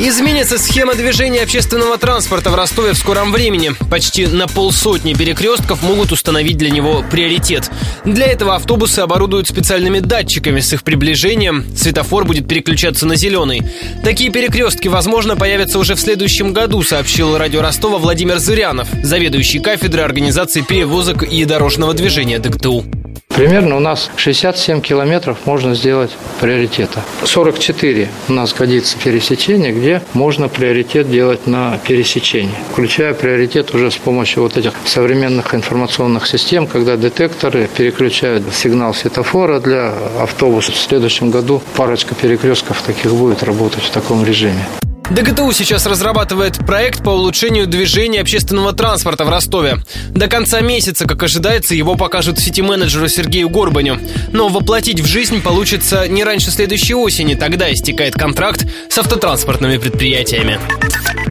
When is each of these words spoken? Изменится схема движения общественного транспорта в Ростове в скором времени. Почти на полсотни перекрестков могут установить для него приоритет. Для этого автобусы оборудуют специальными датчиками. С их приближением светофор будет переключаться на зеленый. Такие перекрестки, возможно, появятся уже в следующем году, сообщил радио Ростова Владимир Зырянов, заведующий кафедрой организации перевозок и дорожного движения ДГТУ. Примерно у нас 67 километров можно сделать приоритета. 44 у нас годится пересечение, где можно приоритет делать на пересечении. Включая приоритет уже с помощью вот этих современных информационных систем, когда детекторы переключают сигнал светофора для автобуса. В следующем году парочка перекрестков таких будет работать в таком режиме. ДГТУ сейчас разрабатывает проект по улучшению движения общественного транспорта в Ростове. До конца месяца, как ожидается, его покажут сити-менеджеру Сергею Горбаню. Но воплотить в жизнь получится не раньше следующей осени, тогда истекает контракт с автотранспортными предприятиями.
Изменится 0.00 0.58
схема 0.58 0.94
движения 0.94 1.42
общественного 1.42 1.98
транспорта 1.98 2.50
в 2.50 2.56
Ростове 2.56 2.94
в 2.94 2.98
скором 2.98 3.30
времени. 3.30 3.72
Почти 3.90 4.26
на 4.26 4.48
полсотни 4.48 5.14
перекрестков 5.14 5.82
могут 5.82 6.10
установить 6.10 6.56
для 6.56 6.70
него 6.70 7.04
приоритет. 7.10 7.70
Для 8.04 8.26
этого 8.26 8.56
автобусы 8.56 9.00
оборудуют 9.00 9.46
специальными 9.46 10.00
датчиками. 10.00 10.58
С 10.58 10.72
их 10.72 10.82
приближением 10.82 11.64
светофор 11.76 12.24
будет 12.24 12.48
переключаться 12.48 13.06
на 13.06 13.14
зеленый. 13.14 13.62
Такие 14.02 14.30
перекрестки, 14.30 14.88
возможно, 14.88 15.36
появятся 15.36 15.78
уже 15.78 15.94
в 15.94 16.00
следующем 16.00 16.52
году, 16.52 16.82
сообщил 16.82 17.38
радио 17.38 17.62
Ростова 17.62 17.98
Владимир 17.98 18.38
Зырянов, 18.38 18.88
заведующий 19.02 19.60
кафедрой 19.60 20.04
организации 20.04 20.62
перевозок 20.62 21.22
и 21.22 21.44
дорожного 21.44 21.94
движения 21.94 22.40
ДГТУ. 22.40 22.84
Примерно 23.34 23.76
у 23.76 23.80
нас 23.80 24.10
67 24.14 24.80
километров 24.80 25.38
можно 25.44 25.74
сделать 25.74 26.12
приоритета. 26.40 27.02
44 27.24 28.08
у 28.28 28.32
нас 28.32 28.54
годится 28.54 28.96
пересечение, 28.96 29.72
где 29.72 30.02
можно 30.12 30.48
приоритет 30.48 31.10
делать 31.10 31.48
на 31.48 31.78
пересечении. 31.78 32.54
Включая 32.70 33.12
приоритет 33.12 33.74
уже 33.74 33.90
с 33.90 33.96
помощью 33.96 34.44
вот 34.44 34.56
этих 34.56 34.72
современных 34.84 35.52
информационных 35.52 36.28
систем, 36.28 36.68
когда 36.68 36.96
детекторы 36.96 37.68
переключают 37.76 38.44
сигнал 38.54 38.94
светофора 38.94 39.58
для 39.58 39.92
автобуса. 40.20 40.70
В 40.70 40.76
следующем 40.76 41.30
году 41.30 41.60
парочка 41.76 42.14
перекрестков 42.14 42.82
таких 42.82 43.12
будет 43.12 43.42
работать 43.42 43.82
в 43.82 43.90
таком 43.90 44.24
режиме. 44.24 44.64
ДГТУ 45.10 45.52
сейчас 45.52 45.84
разрабатывает 45.86 46.56
проект 46.66 47.04
по 47.04 47.10
улучшению 47.10 47.66
движения 47.66 48.20
общественного 48.20 48.72
транспорта 48.72 49.24
в 49.24 49.28
Ростове. 49.28 49.78
До 50.10 50.28
конца 50.28 50.60
месяца, 50.60 51.06
как 51.06 51.22
ожидается, 51.22 51.74
его 51.74 51.94
покажут 51.94 52.38
сити-менеджеру 52.38 53.08
Сергею 53.08 53.50
Горбаню. 53.50 54.00
Но 54.32 54.48
воплотить 54.48 55.00
в 55.00 55.06
жизнь 55.06 55.42
получится 55.42 56.08
не 56.08 56.24
раньше 56.24 56.50
следующей 56.50 56.94
осени, 56.94 57.34
тогда 57.34 57.72
истекает 57.72 58.14
контракт 58.14 58.66
с 58.88 58.96
автотранспортными 58.96 59.76
предприятиями. 59.76 60.58